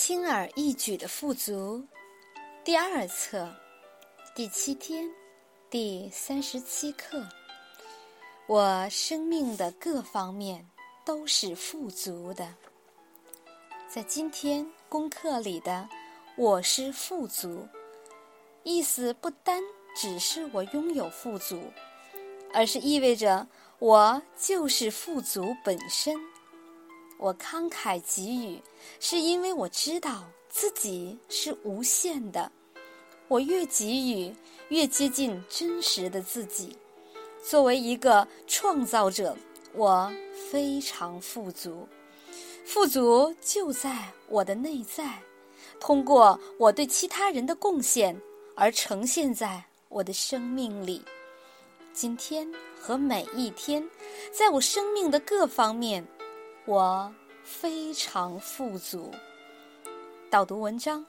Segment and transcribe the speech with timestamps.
[0.00, 1.84] 轻而易举的富足，
[2.62, 3.52] 第二册，
[4.32, 5.10] 第七天，
[5.68, 7.26] 第三十七课。
[8.46, 10.64] 我生命的各方面
[11.04, 12.54] 都是富足的。
[13.88, 15.88] 在今天功课里的
[16.38, 17.66] “我是富足”，
[18.62, 19.60] 意思不单
[19.96, 21.60] 只是我拥有富足，
[22.54, 23.48] 而是意味着
[23.80, 26.14] 我就是富足本身。
[27.18, 28.62] 我慷慨给予，
[29.00, 32.50] 是因为我知道自己是无限的。
[33.26, 34.34] 我越给予，
[34.68, 36.76] 越接近真实的自己。
[37.42, 39.36] 作为一个创造者，
[39.74, 40.10] 我
[40.50, 41.86] 非常富足。
[42.64, 45.20] 富足就在我的内在，
[45.80, 48.16] 通过我对其他人的贡献
[48.54, 51.02] 而呈现在我的生命里。
[51.92, 52.48] 今天
[52.80, 53.84] 和每一天，
[54.30, 56.06] 在我生命的各方面。
[56.68, 57.10] 我
[57.42, 59.10] 非常富足。
[60.28, 61.02] 导读文章：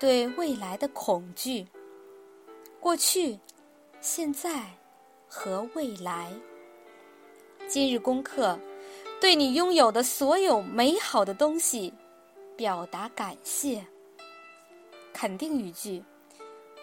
[0.00, 1.64] 对未来的恐惧。
[2.80, 3.38] 过去、
[4.00, 4.64] 现在
[5.28, 6.32] 和未来。
[7.68, 8.58] 今日功课：
[9.20, 11.94] 对你拥有的所有美好的东西
[12.56, 13.86] 表达感谢。
[15.12, 16.02] 肯定语句：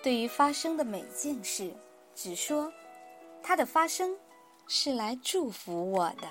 [0.00, 1.74] 对于发生的每件事，
[2.14, 2.72] 只说
[3.42, 4.16] 它的发生
[4.68, 6.28] 是来祝福我的。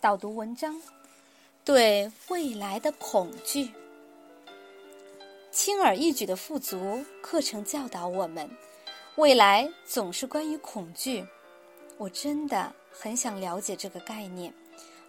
[0.00, 0.80] 导读文章：
[1.62, 3.70] 对未来的恐惧。
[5.50, 8.48] 轻而易举的富足课程教导我们，
[9.16, 11.22] 未来总是关于恐惧。
[11.98, 14.50] 我真的很想了解这个概念，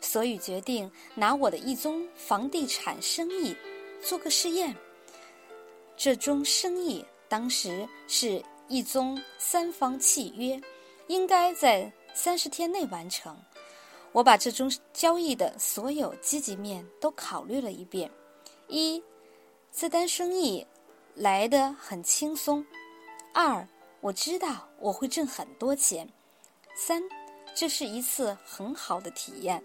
[0.01, 3.55] 所以决定拿我的一宗房地产生意
[4.01, 4.75] 做个试验。
[5.95, 10.59] 这宗生意当时是一宗三方契约，
[11.07, 13.33] 应该在三十天内完成。
[14.13, 18.11] 我把这宗交易的所有积极面都考虑了一遍：
[18.67, 19.01] 一，
[19.71, 20.65] 这单生意
[21.15, 22.61] 来得很轻松；
[23.33, 23.65] 二，
[24.01, 26.05] 我知道我会挣很多钱；
[26.75, 27.01] 三，
[27.55, 29.63] 这是一次很好的体验。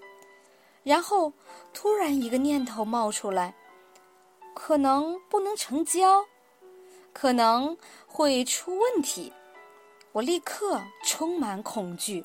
[0.84, 1.32] 然后
[1.74, 3.52] 突然一个念头冒出来：
[4.54, 6.24] 可能不能成交，
[7.12, 9.32] 可能会出问题。
[10.12, 12.24] 我立刻充满恐惧。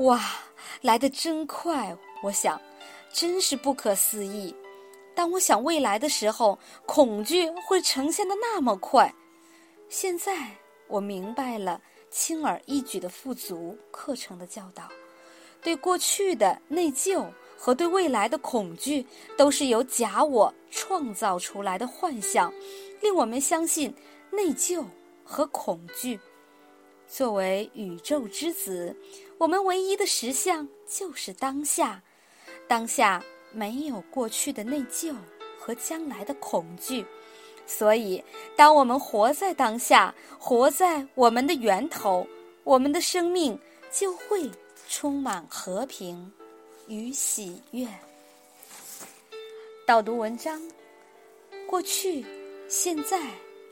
[0.00, 0.18] 哇，
[0.80, 1.94] 来得真快！
[2.22, 2.58] 我想，
[3.12, 4.54] 真是不可思议。
[5.14, 9.14] 当我想未来的时候，恐惧会呈现的那么快。
[9.90, 10.32] 现在
[10.88, 11.78] 我明白了
[12.10, 14.84] 轻而易举的富足课程的教导。
[15.60, 19.06] 对过去的内疚和对未来的恐惧，
[19.36, 22.50] 都是由假我创造出来的幻象，
[23.02, 23.94] 令我们相信
[24.30, 24.82] 内疚
[25.22, 26.18] 和恐惧。
[27.10, 28.94] 作为宇宙之子，
[29.36, 32.00] 我们唯一的实相就是当下。
[32.68, 33.20] 当下
[33.52, 35.12] 没有过去的内疚
[35.58, 37.04] 和将来的恐惧，
[37.66, 38.22] 所以
[38.54, 42.24] 当我们活在当下，活在我们的源头，
[42.62, 43.58] 我们的生命
[43.90, 44.48] 就会
[44.88, 46.32] 充满和平
[46.86, 47.88] 与喜悦。
[49.84, 50.62] 导读文章：
[51.66, 52.24] 过去、
[52.68, 53.20] 现在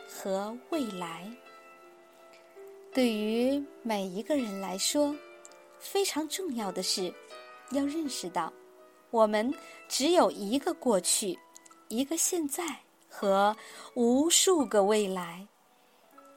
[0.08, 1.30] 和未来。
[2.98, 5.14] 对于每一个人来说，
[5.78, 7.14] 非常重要的是
[7.70, 8.52] 要认识到，
[9.12, 9.54] 我们
[9.88, 11.38] 只有一个过去、
[11.86, 12.64] 一个现在
[13.08, 13.56] 和
[13.94, 15.46] 无数个未来。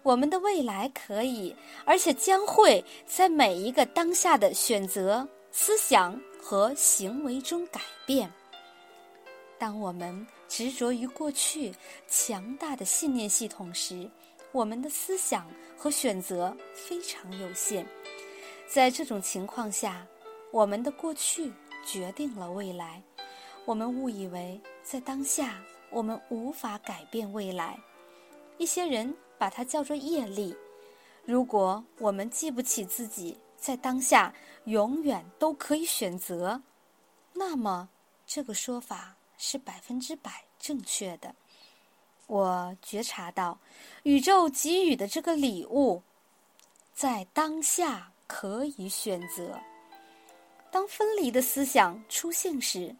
[0.03, 8.31] 我们的未来可以，而且将会在每一个当下的选择、思想和行为中改变。
[9.57, 11.73] 当我们执着于过去
[12.07, 14.07] 强大的信念系统时，
[14.51, 17.85] 我们的思想和选择非常有限，
[18.67, 20.05] 在这种情况下，
[20.51, 21.51] 我们的过去
[21.85, 23.01] 决定了未来。
[23.65, 27.79] 我们误以为在当下我们无法改变未来，
[28.57, 30.55] 一些人把它叫做业力。
[31.23, 34.33] 如果我们记不起自己在当下
[34.65, 36.61] 永远都可以选择，
[37.33, 37.87] 那么
[38.25, 41.33] 这个说法是百分之百正确的。
[42.27, 43.57] 我觉察到，
[44.03, 46.01] 宇宙给予的这个礼物，
[46.93, 49.59] 在当下可以选择。
[50.71, 52.95] 当分离的思想出现时，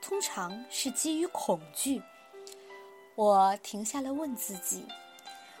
[0.00, 2.00] 通常是基于恐惧。
[3.16, 4.86] 我停下来问自己：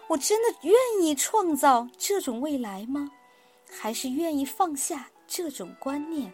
[0.06, 3.10] 我真的愿意创造这种未来吗？
[3.68, 6.32] 还是愿意放下这种观念，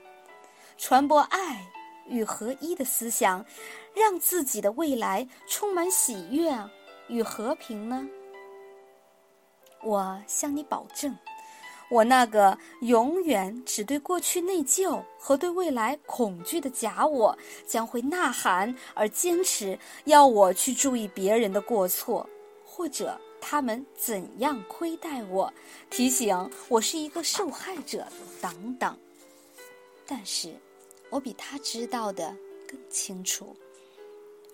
[0.76, 1.66] 传播爱
[2.08, 3.44] 与合一的思想，
[3.94, 6.52] 让自己的未来充满喜悦？
[7.08, 8.08] 与和平呢？
[9.82, 11.18] 我向你保证，
[11.90, 22.26] 我那个永远只对过去内疚和对未来恐惧的假我，将会呐喊而坚持，要我去注意别人的过错，
[22.64, 25.52] 或者他们怎样亏待我，
[25.90, 28.06] 提醒我是一个受害者
[28.40, 28.96] 等等。
[30.06, 30.54] 但是，
[31.12, 32.34] 我比他知道的
[32.66, 33.54] 更清楚。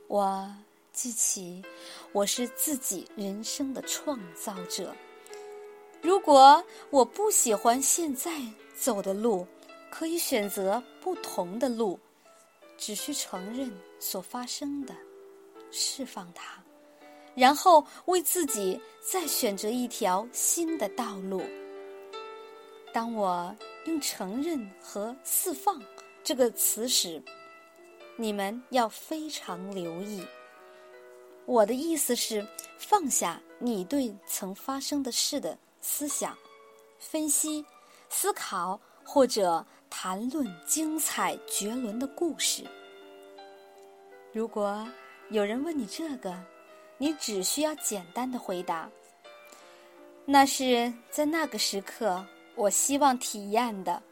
[0.09, 0.53] 我
[0.93, 1.63] 记起，
[2.11, 4.93] 我是自己人生的创造者。
[6.03, 6.61] 如果
[6.91, 8.33] 我不喜欢现在
[8.77, 9.47] 走的路，
[9.89, 11.97] 可以选择不同的路，
[12.77, 14.93] 只需承认所发生的，
[15.71, 16.61] 释放它，
[17.37, 21.41] 然后为自己再选择一条新的道路。
[22.93, 23.55] 当我
[23.87, 25.81] 用“承认”和“释放”
[26.29, 27.23] 这个词时，
[28.17, 30.23] 你们要非常留意。
[31.47, 32.47] 我的意思是，
[32.77, 35.57] 放下你对曾发生的事的。
[35.81, 36.37] 思想、
[36.99, 37.65] 分析、
[38.11, 42.63] 思考，或者谈论精彩绝伦的故事。
[44.31, 44.87] 如果
[45.31, 46.39] 有人问你这个，
[46.99, 48.87] 你只需要简单的回答
[50.27, 52.23] ：“那是在那个时刻，
[52.55, 54.03] 我希望体验的。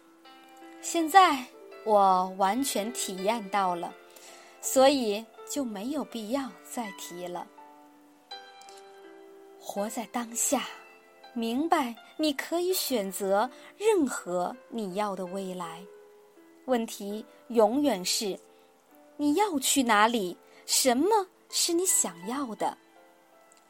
[0.80, 1.44] 现在
[1.86, 3.94] 我完全体验到了，
[4.60, 7.46] 所以就没有必要再提了。”
[9.58, 10.62] 活在当下。
[11.32, 15.84] 明白，你可以选择任何你要的未来。
[16.64, 18.38] 问题永远是：
[19.18, 20.34] 你要去哪里？
[20.64, 21.08] 什么
[21.50, 22.76] 是你想要的？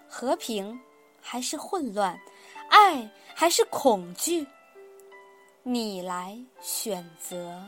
[0.08, 0.78] 和平
[1.20, 2.16] 还是混乱？
[2.70, 4.46] 爱还是恐惧？
[5.64, 7.60] 你来选择。